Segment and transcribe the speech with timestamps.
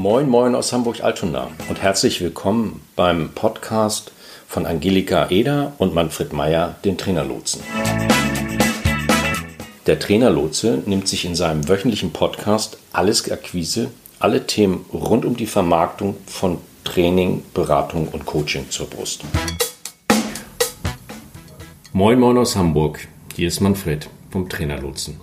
[0.00, 4.12] Moin, moin aus Hamburg-Altona und herzlich willkommen beim Podcast
[4.46, 7.62] von Angelika Eder und Manfred Meyer, den Trainerlotsen.
[9.88, 13.90] Der Trainerlotse nimmt sich in seinem wöchentlichen Podcast alles Akquise,
[14.20, 19.24] alle Themen rund um die Vermarktung von Training, Beratung und Coaching zur Brust.
[21.92, 23.08] Moin, moin aus Hamburg.
[23.34, 25.20] Hier ist Manfred vom Trainerlotsen.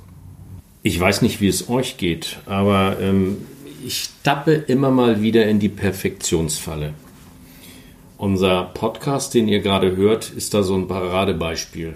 [0.83, 3.37] Ich weiß nicht, wie es euch geht, aber ähm,
[3.85, 6.95] ich tappe immer mal wieder in die Perfektionsfalle.
[8.17, 11.93] Unser Podcast, den ihr gerade hört, ist da so ein Paradebeispiel.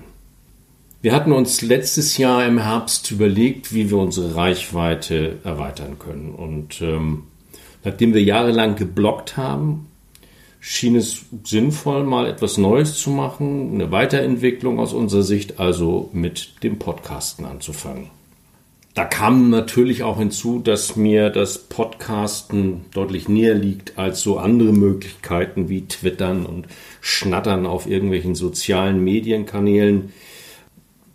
[1.01, 6.35] Wir hatten uns letztes Jahr im Herbst überlegt, wie wir unsere Reichweite erweitern können.
[6.35, 7.23] Und ähm,
[7.83, 9.87] nachdem wir jahrelang geblockt haben,
[10.59, 16.61] schien es sinnvoll, mal etwas Neues zu machen, eine Weiterentwicklung aus unserer Sicht, also mit
[16.61, 18.18] dem Podcasten anzufangen.
[18.95, 24.73] Da kam natürlich auch hinzu, dass mir das Podcasten deutlich näher liegt als so andere
[24.73, 26.67] Möglichkeiten wie Twittern und
[26.99, 30.11] Schnattern auf irgendwelchen sozialen Medienkanälen.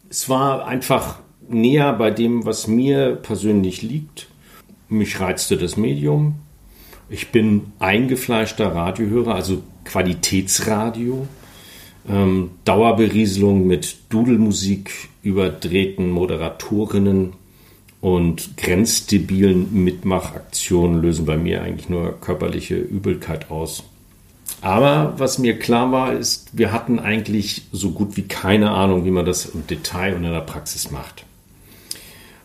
[0.08, 4.28] Es war einfach näher bei dem, was mir persönlich liegt.
[4.88, 6.36] Mich reizte das Medium.
[7.10, 11.26] Ich bin eingefleischter Radiohörer, also Qualitätsradio.
[12.08, 17.32] Ähm, Dauerberieselung mit Dudelmusik, überdrehten Moderatorinnen
[18.04, 23.84] und grenzdebilen Mitmachaktionen lösen bei mir eigentlich nur körperliche Übelkeit aus.
[24.60, 29.10] Aber was mir klar war, ist, wir hatten eigentlich so gut wie keine Ahnung, wie
[29.10, 31.24] man das im Detail und in der Praxis macht.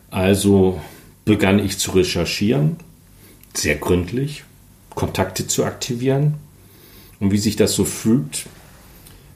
[0.09, 0.79] Also
[1.25, 2.77] begann ich zu recherchieren,
[3.53, 4.45] sehr gründlich,
[4.95, 6.35] Kontakte zu aktivieren.
[7.19, 8.45] Und wie sich das so fügt,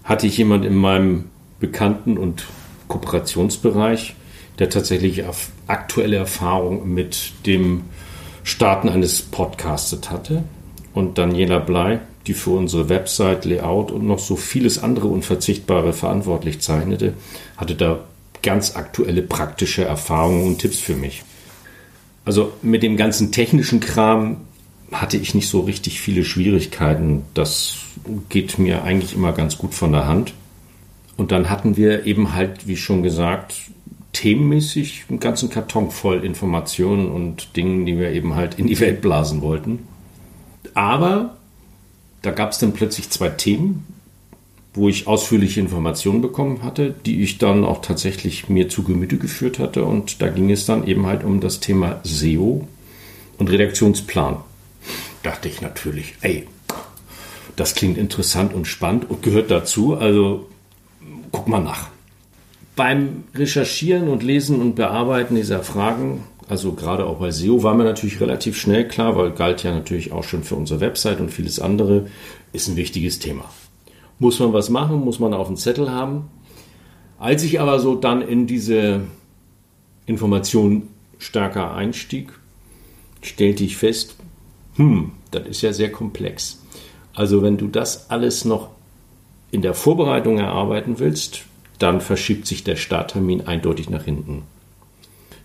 [0.06, 1.26] hatte ich jemand in meinem
[1.60, 2.46] Bekannten- und
[2.88, 4.16] Kooperationsbereich,
[4.60, 5.24] der tatsächlich
[5.68, 7.84] aktuelle Erfahrung mit dem
[8.44, 10.44] Starten eines Podcasts hatte.
[10.94, 16.62] Und Daniela Blei, die für unsere Website, Layout und noch so vieles andere Unverzichtbare verantwortlich
[16.62, 17.14] zeichnete,
[17.58, 18.00] hatte da
[18.44, 21.24] ganz aktuelle praktische Erfahrungen und Tipps für mich.
[22.26, 24.42] Also mit dem ganzen technischen Kram
[24.92, 27.24] hatte ich nicht so richtig viele Schwierigkeiten.
[27.34, 27.78] Das
[28.30, 30.34] geht mir eigentlich immer ganz gut von der Hand.
[31.18, 33.56] Und dann hatten wir eben halt, wie schon gesagt,
[34.14, 39.02] themenmäßig einen ganzen Karton voll Informationen und Dingen, die wir eben halt in die Welt
[39.02, 39.80] blasen wollten.
[40.74, 41.38] Aber
[42.22, 43.86] da gab es dann plötzlich zwei Themen,
[44.74, 49.60] wo ich ausführliche Informationen bekommen hatte, die ich dann auch tatsächlich mir zu Gemüte geführt
[49.60, 49.84] hatte.
[49.84, 52.68] Und da ging es dann eben halt um das Thema SEO
[53.38, 54.38] und Redaktionsplan.
[55.22, 56.48] Dachte ich natürlich, ey,
[57.56, 59.96] das klingt interessant und spannend und gehört dazu.
[59.96, 60.50] Also
[61.32, 61.93] guck mal nach.
[62.76, 67.84] Beim Recherchieren und Lesen und Bearbeiten dieser Fragen, also gerade auch bei SEO, war mir
[67.84, 71.60] natürlich relativ schnell klar, weil galt ja natürlich auch schon für unsere Website und vieles
[71.60, 72.08] andere,
[72.52, 73.46] ist ein wichtiges Thema.
[74.18, 76.30] Muss man was machen, muss man auf dem Zettel haben.
[77.20, 79.02] Als ich aber so dann in diese
[80.06, 80.90] Information
[81.20, 82.32] stärker einstieg,
[83.22, 84.16] stellte ich fest,
[84.76, 86.60] hm, das ist ja sehr komplex.
[87.14, 88.70] Also wenn du das alles noch
[89.52, 91.44] in der Vorbereitung erarbeiten willst,
[91.84, 94.44] dann verschiebt sich der Starttermin eindeutig nach hinten.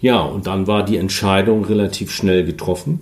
[0.01, 3.01] Ja, und dann war die Entscheidung relativ schnell getroffen.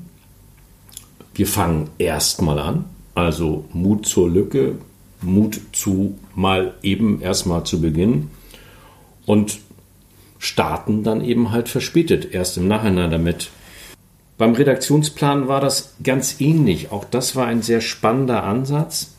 [1.34, 4.76] Wir fangen erstmal an, also Mut zur Lücke,
[5.20, 8.30] Mut zu mal eben erstmal zu beginnen
[9.26, 9.58] und
[10.38, 13.50] starten dann eben halt verspätet, erst im Nachhinein damit.
[14.38, 16.90] Beim Redaktionsplan war das ganz ähnlich.
[16.90, 19.15] Auch das war ein sehr spannender Ansatz.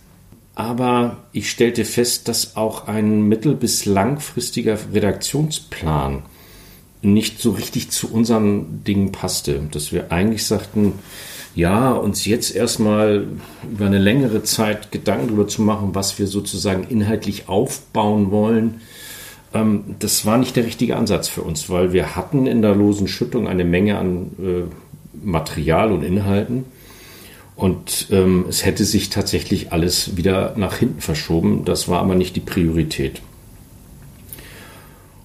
[0.57, 6.23] Aber ich stellte fest, dass auch ein mittel- bis langfristiger Redaktionsplan
[7.03, 9.61] nicht so richtig zu unseren Dingen passte.
[9.69, 10.93] Dass wir eigentlich sagten,
[11.53, 13.27] ja, uns jetzt erstmal
[13.71, 18.81] über eine längere Zeit Gedanken darüber zu machen, was wir sozusagen inhaltlich aufbauen wollen,
[19.53, 23.07] ähm, das war nicht der richtige Ansatz für uns, weil wir hatten in der losen
[23.07, 26.65] Schüttung eine Menge an äh, Material und Inhalten
[27.57, 31.65] und ähm, es hätte sich tatsächlich alles wieder nach hinten verschoben.
[31.65, 33.19] Das war aber nicht die Priorität.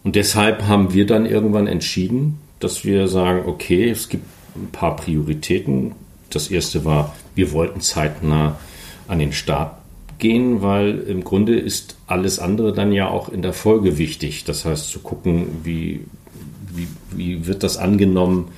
[0.02, 4.24] Und deshalb haben wir dann irgendwann entschieden, dass wir sagen, okay, es gibt
[4.56, 5.92] ein paar Prioritäten.
[6.30, 8.58] Das erste war, wir wollten zeitnah
[9.08, 9.76] an den Start
[10.18, 14.44] gehen, weil im Grunde ist alles andere dann ja auch in der Folge wichtig.
[14.44, 16.06] Das heißt, zu gucken, wie,
[16.74, 18.48] wie, wie wird das angenommen,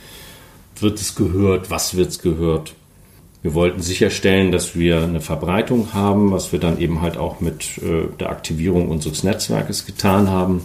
[0.78, 2.74] wird es gehört, was wird es gehört.
[3.44, 7.76] Wir wollten sicherstellen, dass wir eine Verbreitung haben, was wir dann eben halt auch mit
[7.76, 10.62] äh, der Aktivierung unseres Netzwerkes getan haben.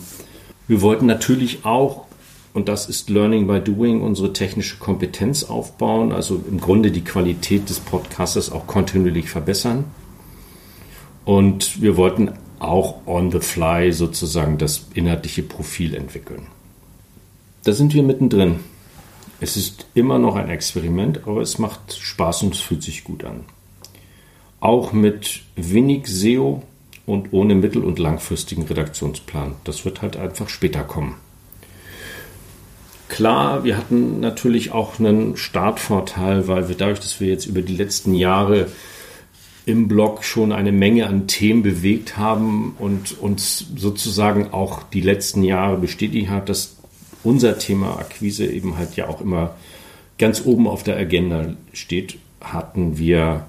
[0.70, 2.06] Wir wollten natürlich auch
[2.54, 7.70] und das ist Learning by Doing, unsere technische Kompetenz aufbauen, also im Grunde die Qualität
[7.70, 9.84] des Podcastes auch kontinuierlich verbessern.
[11.26, 16.44] Und wir wollten auch on the fly sozusagen das inhaltliche Profil entwickeln.
[17.66, 18.62] Da sind wir mittendrin.
[19.42, 23.24] Es ist immer noch ein Experiment, aber es macht Spaß und es fühlt sich gut
[23.24, 23.46] an.
[24.60, 26.64] Auch mit wenig SEO
[27.06, 29.56] und ohne mittel- und langfristigen Redaktionsplan.
[29.64, 31.16] Das wird halt einfach später kommen.
[33.08, 37.76] Klar, wir hatten natürlich auch einen Startvorteil, weil wir dadurch, dass wir jetzt über die
[37.76, 38.68] letzten Jahre
[39.66, 45.44] im Blog schon eine Menge an Themen bewegt haben und uns sozusagen auch die letzten
[45.44, 46.79] Jahre bestätigt hat, dass
[47.24, 49.56] unser Thema Akquise eben halt ja auch immer
[50.18, 53.46] ganz oben auf der Agenda steht, hatten wir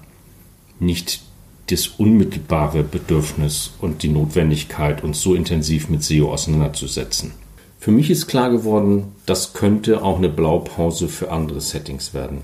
[0.79, 1.21] nicht
[1.69, 7.33] das unmittelbare Bedürfnis und die Notwendigkeit, uns so intensiv mit SEO auseinanderzusetzen.
[7.79, 12.43] Für mich ist klar geworden, das könnte auch eine Blaupause für andere Settings werden.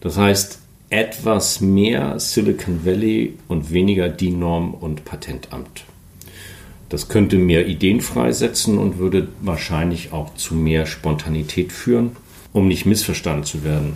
[0.00, 0.58] Das heißt,
[0.90, 5.84] etwas mehr Silicon Valley und weniger DIN-Norm und Patentamt.
[6.92, 12.16] Das könnte mehr Ideen freisetzen und würde wahrscheinlich auch zu mehr Spontanität führen,
[12.52, 13.94] um nicht missverstanden zu werden.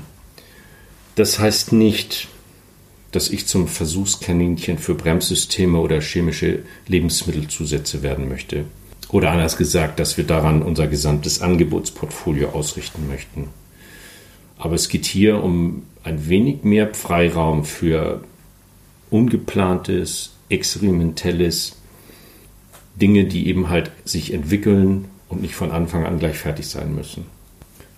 [1.14, 2.28] Das heißt nicht,
[3.12, 8.64] dass ich zum Versuchskaninchen für Bremssysteme oder chemische Lebensmittelzusätze werden möchte.
[9.10, 13.48] Oder anders gesagt, dass wir daran unser gesamtes Angebotsportfolio ausrichten möchten.
[14.56, 18.24] Aber es geht hier um ein wenig mehr Freiraum für
[19.10, 21.76] ungeplantes, experimentelles,
[22.96, 27.26] Dinge, die eben halt sich entwickeln und nicht von Anfang an gleich fertig sein müssen.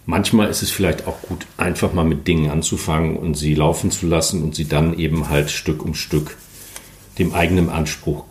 [0.06, 4.06] Manchmal ist es vielleicht auch gut, einfach mal mit Dingen anzufangen und sie laufen zu
[4.06, 6.36] lassen und sie dann eben halt Stück um Stück
[7.18, 8.24] dem eigenen Anspruch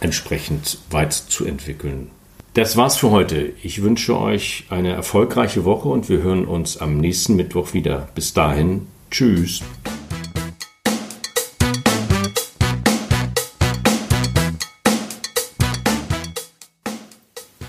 [0.00, 2.10] entsprechend weit zu entwickeln.
[2.54, 3.52] Das war's für heute.
[3.62, 8.08] Ich wünsche euch eine erfolgreiche Woche und wir hören uns am nächsten Mittwoch wieder.
[8.14, 9.62] Bis dahin, tschüss.